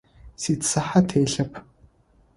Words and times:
Сицыхьэ 0.41 1.01
телъэп. 1.09 1.53